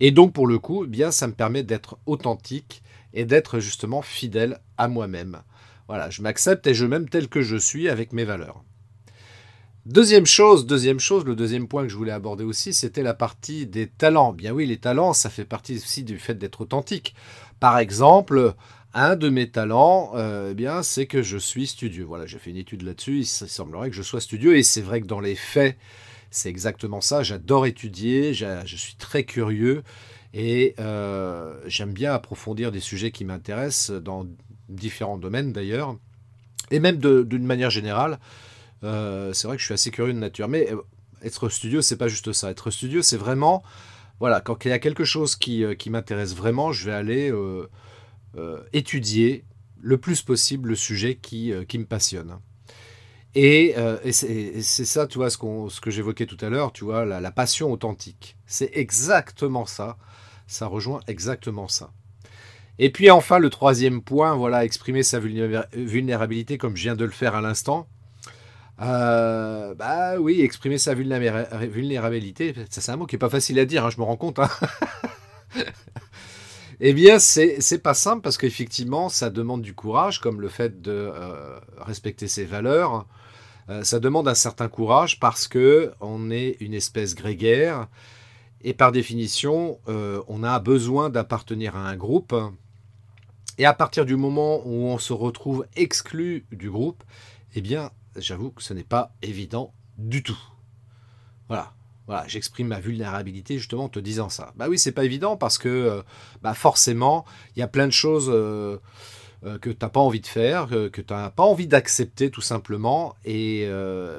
Et 0.00 0.10
donc 0.10 0.32
pour 0.32 0.46
le 0.46 0.58
coup, 0.58 0.84
eh 0.84 0.88
bien, 0.88 1.10
ça 1.10 1.26
me 1.26 1.32
permet 1.32 1.62
d'être 1.62 1.98
authentique 2.06 2.82
et 3.14 3.24
d'être 3.24 3.60
justement 3.60 4.02
fidèle 4.02 4.60
à 4.78 4.88
moi-même. 4.88 5.42
Voilà, 5.88 6.10
je 6.10 6.22
m'accepte 6.22 6.66
et 6.66 6.74
je 6.74 6.86
m'aime 6.86 7.08
tel 7.08 7.28
que 7.28 7.42
je 7.42 7.56
suis 7.56 7.88
avec 7.88 8.12
mes 8.12 8.24
valeurs. 8.24 8.62
Deuxième 9.84 10.26
chose, 10.26 10.64
deuxième 10.64 11.00
chose, 11.00 11.24
le 11.24 11.34
deuxième 11.34 11.66
point 11.66 11.82
que 11.82 11.88
je 11.88 11.96
voulais 11.96 12.12
aborder 12.12 12.44
aussi, 12.44 12.72
c'était 12.72 13.02
la 13.02 13.14
partie 13.14 13.66
des 13.66 13.88
talents. 13.88 14.32
Bien 14.32 14.52
oui, 14.52 14.64
les 14.64 14.76
talents, 14.76 15.12
ça 15.12 15.28
fait 15.28 15.44
partie 15.44 15.74
aussi 15.74 16.04
du 16.04 16.18
fait 16.18 16.34
d'être 16.34 16.60
authentique. 16.60 17.16
Par 17.58 17.80
exemple, 17.80 18.54
un 18.94 19.16
de 19.16 19.28
mes 19.28 19.50
talents, 19.50 20.12
euh, 20.14 20.50
eh 20.52 20.54
bien, 20.54 20.84
c'est 20.84 21.06
que 21.06 21.22
je 21.22 21.36
suis 21.36 21.66
studieux. 21.66 22.04
Voilà, 22.04 22.26
j'ai 22.26 22.38
fait 22.38 22.50
une 22.50 22.58
étude 22.58 22.82
là-dessus. 22.82 23.20
Il 23.20 23.26
semblerait 23.26 23.90
que 23.90 23.96
je 23.96 24.02
sois 24.02 24.20
studieux, 24.20 24.56
et 24.56 24.62
c'est 24.62 24.82
vrai 24.82 25.00
que 25.00 25.06
dans 25.06 25.20
les 25.20 25.34
faits, 25.34 25.76
c'est 26.32 26.48
exactement 26.48 27.00
ça. 27.00 27.22
J'adore 27.22 27.66
étudier, 27.66 28.34
je 28.34 28.76
suis 28.76 28.96
très 28.96 29.24
curieux, 29.24 29.82
et 30.34 30.74
euh, 30.78 31.60
j'aime 31.66 31.92
bien 31.92 32.14
approfondir 32.14 32.72
des 32.72 32.80
sujets 32.80 33.10
qui 33.10 33.24
m'intéressent 33.24 33.90
dans 33.90 34.26
différents 34.68 35.18
domaines 35.18 35.52
d'ailleurs, 35.52 35.96
et 36.70 36.80
même 36.80 36.96
d'une 36.96 37.44
manière 37.44 37.70
générale. 37.70 38.18
Euh, 38.82 39.32
c'est 39.32 39.46
vrai 39.46 39.56
que 39.56 39.60
je 39.60 39.66
suis 39.66 39.74
assez 39.74 39.90
curieux 39.90 40.14
de 40.14 40.18
nature. 40.18 40.48
Mais 40.48 40.72
euh, 40.72 40.80
être 41.22 41.48
studieux, 41.48 41.82
c'est 41.82 41.98
pas 41.98 42.08
juste 42.08 42.32
ça. 42.32 42.50
Être 42.50 42.70
studieux, 42.70 43.02
c'est 43.02 43.18
vraiment, 43.18 43.62
voilà, 44.18 44.40
quand 44.40 44.64
il 44.64 44.68
y 44.68 44.72
a 44.72 44.78
quelque 44.78 45.04
chose 45.04 45.36
qui, 45.36 45.64
m'intéresse 45.90 46.34
vraiment, 46.34 46.72
je 46.72 46.86
vais 46.86 46.94
aller 46.94 47.32
étudier 48.72 49.44
le 49.80 49.98
plus 49.98 50.22
possible 50.22 50.70
le 50.70 50.76
sujet 50.76 51.16
qui, 51.16 51.52
me 51.52 51.84
passionne. 51.84 52.38
Et, 53.34 53.74
c'est 54.10 54.62
ça, 54.62 55.06
tu 55.06 55.18
vois, 55.18 55.30
ce, 55.30 55.38
que 55.80 55.90
j'évoquais 55.90 56.26
tout 56.26 56.36
à 56.40 56.48
l'heure, 56.48 56.72
tu 56.72 56.84
vois, 56.84 57.04
la, 57.04 57.30
passion 57.30 57.72
authentique. 57.72 58.36
C'est 58.46 58.70
exactement 58.74 59.66
ça. 59.66 59.96
Ça 60.46 60.66
rejoint 60.66 61.00
exactement 61.06 61.68
ça. 61.68 61.90
Et 62.78 62.90
puis 62.90 63.10
enfin, 63.10 63.38
le 63.38 63.48
troisième 63.50 64.02
point, 64.02 64.34
voilà, 64.34 64.64
exprimer 64.64 65.02
sa 65.02 65.20
vulnérabilité 65.20 66.58
comme 66.58 66.76
je 66.76 66.82
viens 66.82 66.96
de 66.96 67.04
le 67.04 67.10
faire 67.10 67.34
à 67.34 67.40
l'instant. 67.40 67.86
Euh, 68.80 69.74
bah 69.74 70.18
oui, 70.18 70.40
exprimer 70.40 70.78
sa 70.78 70.94
vulnérabilité, 70.94 72.54
ça 72.70 72.80
c'est 72.80 72.90
un 72.90 72.96
mot 72.96 73.06
qui 73.06 73.16
est 73.16 73.18
pas 73.18 73.28
facile 73.28 73.58
à 73.60 73.64
dire, 73.64 73.86
hein, 73.86 73.90
je 73.90 73.98
me 73.98 74.02
rends 74.02 74.16
compte. 74.16 74.38
Hein. 74.38 74.48
eh 76.84 76.92
bien, 76.94 77.18
c'est 77.18 77.82
pas 77.82 77.94
simple 77.94 78.22
parce 78.22 78.36
qu'effectivement, 78.36 79.08
ça 79.08 79.30
demande 79.30 79.62
du 79.62 79.72
courage, 79.72 80.20
comme 80.20 80.40
le 80.40 80.48
fait 80.48 80.82
de 80.82 80.90
euh, 80.90 81.58
respecter 81.78 82.26
ses 82.26 82.44
valeurs. 82.44 83.06
Euh, 83.68 83.84
ça 83.84 84.00
demande 84.00 84.26
un 84.26 84.34
certain 84.34 84.66
courage 84.68 85.20
parce 85.20 85.46
que 85.46 85.92
on 86.00 86.30
est 86.30 86.56
une 86.60 86.74
espèce 86.74 87.14
grégaire 87.14 87.86
et 88.62 88.74
par 88.74 88.90
définition, 88.92 89.80
on 89.86 90.44
a 90.44 90.60
besoin 90.60 91.10
d'appartenir 91.10 91.74
à 91.74 91.88
un 91.88 91.96
groupe. 91.96 92.34
Et 93.58 93.64
à 93.64 93.74
partir 93.74 94.06
du 94.06 94.14
moment 94.14 94.62
où 94.64 94.86
on 94.86 94.98
se 94.98 95.12
retrouve 95.12 95.66
exclu 95.74 96.46
du 96.52 96.70
groupe, 96.70 97.02
eh 97.54 97.60
bien, 97.60 97.90
j'avoue 98.16 98.50
que 98.50 98.62
ce 98.62 98.72
n'est 98.72 98.84
pas 98.84 99.12
évident 99.22 99.72
du 99.98 100.22
tout. 100.22 100.38
Voilà. 101.48 101.74
J'exprime 102.26 102.68
ma 102.68 102.80
vulnérabilité 102.80 103.58
justement 103.58 103.84
en 103.84 103.88
te 103.88 103.98
disant 103.98 104.28
ça. 104.28 104.52
Bah 104.56 104.66
oui, 104.68 104.78
c'est 104.78 104.92
pas 104.92 105.04
évident 105.04 105.36
parce 105.36 105.58
que 105.58 105.68
euh, 105.68 106.02
bah 106.42 106.54
forcément, 106.54 107.24
il 107.56 107.60
y 107.60 107.62
a 107.62 107.68
plein 107.68 107.86
de 107.86 107.92
choses 107.92 108.30
euh, 108.32 108.78
euh, 109.44 109.58
que 109.58 109.70
tu 109.70 109.78
n'as 109.80 109.88
pas 109.88 110.00
envie 110.00 110.20
de 110.20 110.26
faire, 110.26 110.68
que 110.68 111.00
tu 111.00 111.12
n'as 111.12 111.30
pas 111.30 111.42
envie 111.42 111.66
d'accepter 111.66 112.30
tout 112.30 112.40
simplement, 112.40 113.14
et 113.24 113.68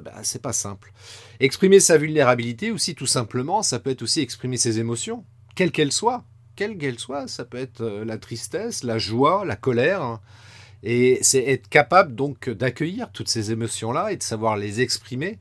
bah, 0.03 0.13
c'est 0.23 0.41
pas 0.41 0.53
simple. 0.53 0.91
Exprimer 1.39 1.79
sa 1.79 1.97
vulnérabilité 1.97 2.71
aussi, 2.71 2.95
tout 2.95 3.07
simplement, 3.07 3.63
ça 3.63 3.79
peut 3.79 3.89
être 3.89 4.01
aussi 4.01 4.21
exprimer 4.21 4.57
ses 4.57 4.79
émotions, 4.79 5.23
quelles 5.55 5.71
qu'elles 5.71 5.91
soient. 5.91 6.23
Quelles 6.55 6.77
qu'elles 6.77 7.00
soient, 7.00 7.27
ça 7.27 7.45
peut 7.45 7.57
être 7.57 7.83
la 7.83 8.19
tristesse, 8.19 8.83
la 8.83 9.00
joie, 9.00 9.43
la 9.43 9.55
colère. 9.55 10.03
Hein. 10.03 10.21
Et 10.83 11.17
c'est 11.21 11.43
être 11.43 11.67
capable 11.67 12.13
donc 12.13 12.50
d'accueillir 12.50 13.12
toutes 13.12 13.29
ces 13.29 13.51
émotions-là 13.51 14.12
et 14.12 14.17
de 14.17 14.23
savoir 14.23 14.55
les 14.55 14.81
exprimer 14.81 15.39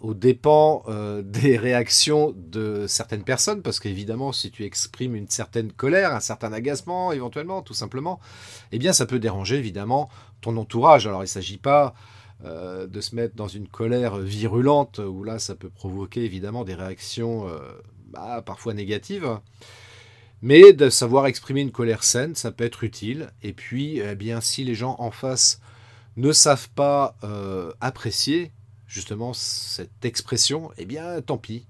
au 0.00 0.14
dépend 0.14 0.84
euh, 0.88 1.22
des 1.24 1.56
réactions 1.56 2.34
de 2.36 2.86
certaines 2.86 3.24
personnes, 3.24 3.62
parce 3.62 3.80
qu'évidemment, 3.80 4.32
si 4.32 4.50
tu 4.50 4.64
exprimes 4.64 5.14
une 5.14 5.28
certaine 5.28 5.72
colère, 5.72 6.14
un 6.14 6.20
certain 6.20 6.52
agacement, 6.52 7.12
éventuellement, 7.12 7.62
tout 7.62 7.74
simplement, 7.74 8.20
eh 8.72 8.78
bien, 8.78 8.92
ça 8.92 9.06
peut 9.06 9.18
déranger 9.18 9.56
évidemment 9.56 10.08
ton 10.40 10.56
entourage. 10.56 11.06
Alors, 11.06 11.20
il 11.20 11.24
ne 11.24 11.28
s'agit 11.28 11.58
pas 11.58 11.94
euh, 12.44 12.86
de 12.86 13.00
se 13.00 13.14
mettre 13.14 13.34
dans 13.34 13.48
une 13.48 13.66
colère 13.66 14.18
virulente, 14.18 14.98
où 14.98 15.24
là, 15.24 15.38
ça 15.38 15.54
peut 15.54 15.70
provoquer 15.70 16.24
évidemment 16.24 16.64
des 16.64 16.74
réactions 16.74 17.48
euh, 17.48 17.58
bah, 18.06 18.42
parfois 18.44 18.74
négatives. 18.74 19.38
Mais 20.40 20.72
de 20.72 20.88
savoir 20.88 21.26
exprimer 21.26 21.62
une 21.62 21.72
colère 21.72 22.04
saine, 22.04 22.36
ça 22.36 22.52
peut 22.52 22.62
être 22.62 22.84
utile. 22.84 23.30
Et 23.42 23.52
puis, 23.52 23.98
eh 23.98 24.14
bien, 24.14 24.40
si 24.40 24.62
les 24.62 24.76
gens 24.76 24.94
en 25.00 25.10
face 25.10 25.60
ne 26.16 26.30
savent 26.30 26.68
pas 26.76 27.16
apprécier 27.80 28.52
justement 28.88 29.32
cette 29.32 30.04
expression, 30.04 30.72
eh 30.78 30.86
bien, 30.86 31.20
tant 31.22 31.38
pis, 31.38 31.66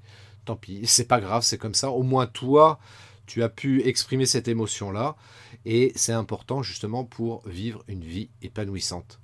tant 0.46 0.56
pis, 0.56 0.86
c'est 0.86 1.08
pas 1.08 1.20
grave, 1.20 1.42
c'est 1.42 1.58
comme 1.58 1.74
ça. 1.74 1.90
Au 1.90 2.02
moins 2.02 2.26
toi, 2.26 2.78
tu 3.26 3.42
as 3.42 3.50
pu 3.50 3.82
exprimer 3.86 4.24
cette 4.24 4.48
émotion-là, 4.48 5.16
et 5.66 5.92
c'est 5.96 6.12
important 6.12 6.62
justement 6.62 7.04
pour 7.04 7.46
vivre 7.46 7.84
une 7.88 8.04
vie 8.04 8.30
épanouissante. 8.40 9.20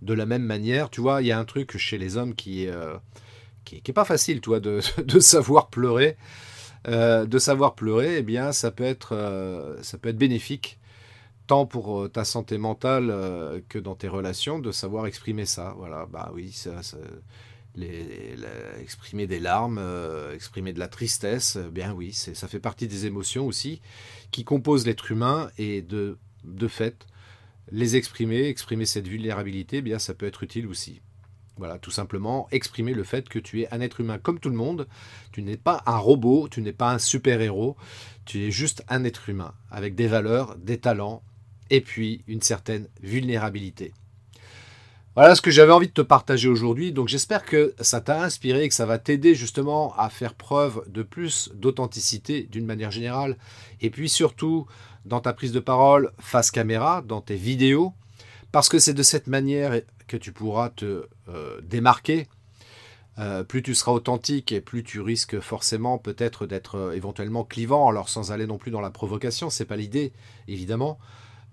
De 0.00 0.14
la 0.14 0.24
même 0.24 0.44
manière, 0.44 0.88
tu 0.88 1.00
vois, 1.00 1.20
il 1.20 1.26
y 1.26 1.32
a 1.32 1.38
un 1.38 1.44
truc 1.44 1.76
chez 1.76 1.98
les 1.98 2.16
hommes 2.16 2.34
qui, 2.34 2.68
euh, 2.68 2.96
qui, 3.64 3.80
pas 3.92 4.04
facile, 4.04 4.40
toi, 4.40 4.60
de, 4.60 4.80
de 5.02 5.20
savoir 5.20 5.68
pleurer. 5.68 6.16
Euh, 6.86 7.24
de 7.24 7.38
savoir 7.38 7.74
pleurer, 7.74 8.18
eh 8.18 8.22
bien, 8.22 8.52
ça 8.52 8.70
peut 8.70 8.84
être, 8.84 9.14
euh, 9.14 9.82
ça 9.82 9.96
peut 9.96 10.10
être 10.10 10.18
bénéfique, 10.18 10.78
tant 11.46 11.66
pour 11.66 12.02
euh, 12.02 12.08
ta 12.08 12.24
santé 12.24 12.58
mentale 12.58 13.62
que 13.68 13.78
dans 13.78 13.94
tes 13.94 14.08
relations, 14.08 14.58
de 14.58 14.72
savoir 14.72 15.06
exprimer 15.06 15.46
ça. 15.46 15.74
Voilà, 15.76 16.06
bah 16.06 16.30
oui, 16.34 16.52
ça, 16.52 16.80
exprimer 18.80 19.26
des 19.26 19.40
larmes, 19.40 19.80
exprimer 20.32 20.72
de 20.72 20.78
la 20.78 20.88
tristesse, 20.88 21.56
bien 21.56 21.92
oui, 21.92 22.12
ça 22.12 22.48
fait 22.48 22.60
partie 22.60 22.86
des 22.86 23.06
émotions 23.06 23.46
aussi 23.46 23.80
qui 24.30 24.44
composent 24.44 24.86
l'être 24.86 25.10
humain 25.10 25.50
et 25.58 25.82
de, 25.82 26.18
de 26.44 26.68
fait, 26.68 27.06
les 27.70 27.96
exprimer, 27.96 28.48
exprimer 28.48 28.86
cette 28.86 29.08
vulnérabilité, 29.08 29.78
eh 29.78 29.82
bien 29.82 29.98
ça 29.98 30.14
peut 30.14 30.26
être 30.26 30.42
utile 30.42 30.66
aussi. 30.66 31.00
Voilà, 31.56 31.78
tout 31.78 31.92
simplement 31.92 32.48
exprimer 32.50 32.94
le 32.94 33.04
fait 33.04 33.28
que 33.28 33.38
tu 33.38 33.62
es 33.62 33.72
un 33.72 33.80
être 33.80 34.00
humain 34.00 34.18
comme 34.18 34.40
tout 34.40 34.50
le 34.50 34.56
monde. 34.56 34.88
Tu 35.30 35.42
n'es 35.42 35.56
pas 35.56 35.82
un 35.86 35.98
robot, 35.98 36.48
tu 36.48 36.60
n'es 36.62 36.72
pas 36.72 36.92
un 36.92 36.98
super-héros, 36.98 37.76
tu 38.24 38.42
es 38.42 38.50
juste 38.50 38.84
un 38.88 39.04
être 39.04 39.28
humain 39.28 39.54
avec 39.70 39.94
des 39.94 40.08
valeurs, 40.08 40.56
des 40.56 40.78
talents 40.78 41.22
et 41.70 41.80
puis 41.80 42.22
une 42.26 42.42
certaine 42.42 42.88
vulnérabilité. 43.02 43.92
Voilà 45.16 45.36
ce 45.36 45.40
que 45.40 45.52
j'avais 45.52 45.72
envie 45.72 45.86
de 45.86 45.92
te 45.92 46.00
partager 46.00 46.48
aujourd'hui. 46.48 46.90
Donc 46.92 47.06
j'espère 47.06 47.44
que 47.44 47.72
ça 47.80 48.00
t'a 48.00 48.22
inspiré 48.22 48.64
et 48.64 48.68
que 48.68 48.74
ça 48.74 48.84
va 48.84 48.98
t'aider 48.98 49.36
justement 49.36 49.94
à 49.96 50.08
faire 50.10 50.34
preuve 50.34 50.82
de 50.88 51.04
plus 51.04 51.50
d'authenticité 51.54 52.48
d'une 52.50 52.66
manière 52.66 52.90
générale. 52.90 53.36
Et 53.80 53.90
puis 53.90 54.08
surtout 54.08 54.66
dans 55.04 55.20
ta 55.20 55.32
prise 55.32 55.52
de 55.52 55.60
parole 55.60 56.10
face 56.18 56.50
caméra, 56.50 57.02
dans 57.02 57.20
tes 57.20 57.36
vidéos. 57.36 57.92
Parce 58.50 58.68
que 58.68 58.78
c'est 58.80 58.94
de 58.94 59.02
cette 59.02 59.28
manière 59.28 59.80
que 60.08 60.16
tu 60.16 60.32
pourras 60.32 60.70
te 60.70 61.06
euh, 61.28 61.60
démarquer. 61.62 62.26
Euh, 63.18 63.44
plus 63.44 63.62
tu 63.62 63.74
seras 63.76 63.92
authentique 63.92 64.50
et 64.50 64.60
plus 64.60 64.82
tu 64.82 65.00
risques 65.00 65.38
forcément 65.38 65.98
peut-être 65.98 66.46
d'être 66.46 66.76
euh, 66.76 66.92
éventuellement 66.92 67.44
clivant, 67.44 67.88
alors 67.88 68.08
sans 68.08 68.32
aller 68.32 68.46
non 68.46 68.58
plus 68.58 68.72
dans 68.72 68.80
la 68.80 68.90
provocation, 68.90 69.50
c'est 69.50 69.64
pas 69.64 69.76
l'idée, 69.76 70.12
évidemment. 70.48 70.98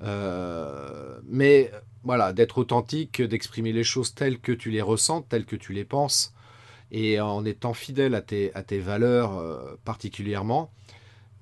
Mais 0.01 1.71
voilà, 2.03 2.33
d'être 2.33 2.57
authentique, 2.57 3.21
d'exprimer 3.21 3.71
les 3.71 3.83
choses 3.83 4.13
telles 4.13 4.39
que 4.39 4.51
tu 4.51 4.71
les 4.71 4.81
ressens, 4.81 5.21
telles 5.23 5.45
que 5.45 5.55
tu 5.55 5.73
les 5.73 5.85
penses, 5.85 6.33
et 6.91 7.19
en 7.19 7.45
étant 7.45 7.73
fidèle 7.73 8.15
à 8.15 8.21
tes, 8.21 8.79
valeurs 8.79 9.77
particulièrement, 9.85 10.71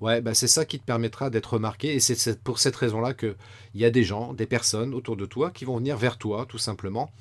Ouais, 0.00 0.22
bah 0.22 0.32
c'est 0.32 0.48
ça 0.48 0.64
qui 0.64 0.78
te 0.78 0.84
permettra 0.84 1.28
d'être 1.28 1.54
remarqué. 1.54 1.94
Et 1.94 2.00
c'est 2.00 2.42
pour 2.42 2.58
cette 2.58 2.76
raison-là 2.76 3.12
qu'il 3.12 3.36
y 3.74 3.84
a 3.84 3.90
des 3.90 4.02
gens, 4.02 4.32
des 4.32 4.46
personnes 4.46 4.94
autour 4.94 5.16
de 5.16 5.26
toi 5.26 5.50
qui 5.50 5.64
vont 5.64 5.76
venir 5.76 5.98
vers 5.98 6.16
toi, 6.16 6.46
tout 6.48 6.58
simplement, 6.58 7.12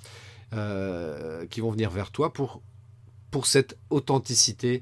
euh, 0.54 1.46
qui 1.48 1.60
vont 1.60 1.72
venir 1.72 1.90
vers 1.90 2.12
toi 2.12 2.32
pour, 2.32 2.62
pour 3.32 3.48
cette 3.48 3.78
authenticité 3.90 4.82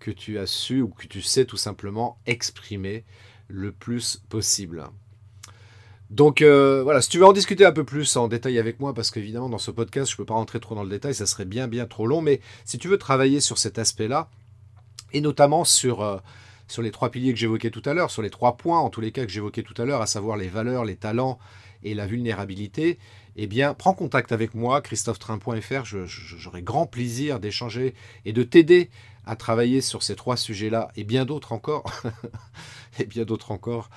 que 0.00 0.10
tu 0.10 0.38
as 0.38 0.46
su 0.46 0.82
ou 0.82 0.88
que 0.88 1.06
tu 1.06 1.22
sais 1.22 1.46
tout 1.46 1.56
simplement 1.56 2.18
exprimer 2.26 3.04
le 3.48 3.72
plus 3.72 4.22
possible. 4.28 4.84
Donc 6.10 6.42
euh, 6.42 6.82
voilà, 6.82 7.00
si 7.00 7.08
tu 7.08 7.18
veux 7.18 7.24
en 7.24 7.32
discuter 7.32 7.64
un 7.64 7.72
peu 7.72 7.84
plus 7.84 8.16
en 8.16 8.26
détail 8.26 8.58
avec 8.58 8.80
moi, 8.80 8.92
parce 8.94 9.10
qu'évidemment 9.12 9.48
dans 9.48 9.58
ce 9.58 9.70
podcast 9.70 10.10
je 10.10 10.14
ne 10.14 10.16
peux 10.18 10.24
pas 10.24 10.34
rentrer 10.34 10.58
trop 10.58 10.74
dans 10.74 10.82
le 10.82 10.90
détail, 10.90 11.14
ça 11.14 11.24
serait 11.24 11.44
bien 11.44 11.68
bien 11.68 11.86
trop 11.86 12.06
long, 12.06 12.20
mais 12.20 12.40
si 12.64 12.78
tu 12.78 12.88
veux 12.88 12.98
travailler 12.98 13.40
sur 13.40 13.58
cet 13.58 13.78
aspect-là, 13.78 14.28
et 15.12 15.20
notamment 15.20 15.64
sur... 15.64 16.02
Euh, 16.02 16.18
sur 16.66 16.82
les 16.82 16.92
trois 16.92 17.10
piliers 17.10 17.32
que 17.32 17.38
j'évoquais 17.40 17.70
tout 17.70 17.82
à 17.84 17.94
l'heure, 17.94 18.12
sur 18.12 18.22
les 18.22 18.30
trois 18.30 18.56
points 18.56 18.78
en 18.78 18.90
tous 18.90 19.00
les 19.00 19.10
cas 19.10 19.26
que 19.26 19.32
j'évoquais 19.32 19.64
tout 19.64 19.74
à 19.82 19.84
l'heure, 19.84 20.02
à 20.02 20.06
savoir 20.06 20.36
les 20.36 20.46
valeurs, 20.46 20.84
les 20.84 20.94
talents 20.94 21.40
et 21.82 21.94
la 21.94 22.06
vulnérabilité, 22.06 23.00
eh 23.34 23.46
bien, 23.48 23.74
prends 23.74 23.92
contact 23.92 24.30
avec 24.32 24.54
moi, 24.54 24.80
christophetrain.fr. 24.80 25.84
J'aurai 25.84 26.62
grand 26.62 26.86
plaisir 26.86 27.40
d'échanger 27.40 27.94
et 28.24 28.32
de 28.32 28.42
t'aider 28.44 28.88
à 29.26 29.34
travailler 29.34 29.80
sur 29.80 30.02
ces 30.02 30.14
trois 30.14 30.36
sujets-là 30.36 30.88
et 30.94 31.02
bien 31.02 31.24
d'autres 31.24 31.52
encore. 31.52 31.84
et 33.00 33.04
bien 33.04 33.24
d'autres 33.24 33.50
encore. 33.50 33.90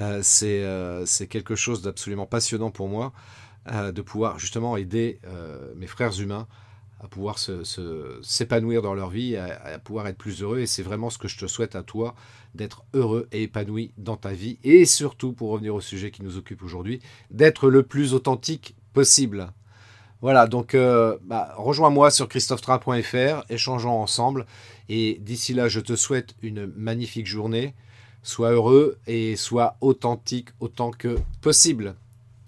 Euh, 0.00 0.22
euh, 0.42 1.02
c'est 1.06 1.26
quelque 1.26 1.54
chose 1.54 1.82
d'absolument 1.82 2.26
passionnant 2.26 2.70
pour 2.70 2.88
moi 2.88 3.12
euh, 3.70 3.92
de 3.92 4.02
pouvoir 4.02 4.38
justement 4.38 4.76
aider 4.76 5.20
mes 5.76 5.86
frères 5.86 6.18
humains 6.20 6.46
à 7.00 7.06
pouvoir 7.06 7.38
s'épanouir 8.22 8.80
dans 8.80 8.94
leur 8.94 9.10
vie, 9.10 9.36
à, 9.36 9.78
pouvoir 9.78 10.06
être 10.06 10.16
plus 10.16 10.40
heureux. 10.40 10.60
Et 10.60 10.66
c'est 10.66 10.82
vraiment 10.82 11.10
ce 11.10 11.18
que 11.18 11.28
je 11.28 11.36
te 11.36 11.46
souhaite 11.46 11.76
à 11.76 11.82
toi, 11.82 12.14
d'être 12.54 12.82
heureux 12.94 13.28
et 13.30 13.42
épanoui 13.42 13.92
dans 13.98 14.16
ta 14.16 14.32
vie. 14.32 14.58
Et 14.64 14.86
surtout, 14.86 15.34
pour 15.34 15.50
revenir 15.50 15.74
au 15.74 15.82
sujet 15.82 16.10
qui 16.10 16.22
nous 16.22 16.38
occupe 16.38 16.62
aujourd'hui, 16.62 17.00
d'être 17.30 17.68
le 17.68 17.82
plus 17.82 18.14
authentique 18.14 18.74
possible. 18.94 19.52
Voilà, 20.22 20.46
donc 20.46 20.74
bah, 21.24 21.52
rejoins-moi 21.58 22.10
sur 22.10 22.26
christophetra.fr, 22.26 23.44
échangeons 23.50 24.00
ensemble. 24.00 24.46
Et 24.88 25.18
d'ici 25.20 25.52
là, 25.52 25.68
je 25.68 25.80
te 25.80 25.96
souhaite 25.96 26.34
une 26.40 26.64
magnifique 26.74 27.26
journée. 27.26 27.74
Sois 28.26 28.52
heureux 28.52 28.96
et 29.06 29.36
sois 29.36 29.76
authentique 29.82 30.48
autant 30.58 30.90
que 30.90 31.18
possible. 31.42 31.94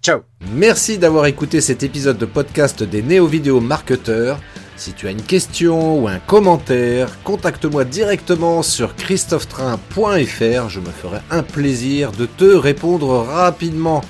Ciao 0.01 0.21
Merci 0.51 0.97
d'avoir 0.97 1.27
écouté 1.27 1.61
cet 1.61 1.83
épisode 1.83 2.17
de 2.17 2.25
podcast 2.25 2.81
des 2.81 3.03
néo-vidéo 3.03 3.61
marketeurs. 3.61 4.39
Si 4.75 4.93
tu 4.93 5.07
as 5.07 5.11
une 5.11 5.21
question 5.21 6.01
ou 6.01 6.07
un 6.07 6.17
commentaire, 6.17 7.21
contacte-moi 7.23 7.85
directement 7.85 8.63
sur 8.63 8.95
christophetrain.fr. 8.95 10.69
Je 10.69 10.79
me 10.79 10.89
ferai 10.89 11.19
un 11.29 11.43
plaisir 11.43 12.11
de 12.11 12.25
te 12.25 12.45
répondre 12.45 13.09
rapidement. 13.09 14.01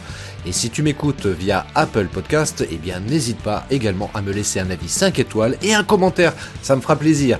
Et 0.45 0.53
si 0.53 0.69
tu 0.69 0.83
m'écoutes 0.83 1.25
via 1.25 1.67
Apple 1.75 2.07
Podcast, 2.07 2.65
eh 2.71 2.77
bien 2.77 3.01
n'hésite 3.01 3.39
pas 3.39 3.65
également 3.69 4.09
à 4.13 4.21
me 4.21 4.31
laisser 4.31 4.61
un 4.61 4.69
avis 4.69 4.87
5 4.87 5.19
étoiles 5.19 5.57
et 5.61 5.73
un 5.73 5.83
commentaire, 5.83 6.33
ça 6.61 6.77
me 6.77 6.81
fera 6.81 6.95
plaisir. 6.95 7.39